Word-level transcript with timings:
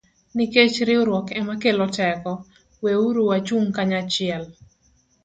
Nikech 0.35 0.75
riwruok 0.87 1.27
ema 1.39 1.55
kelo 1.61 1.87
teko, 1.97 2.31
weuru 2.83 3.21
wachung' 3.29 3.69
kanyachiel 3.75 4.43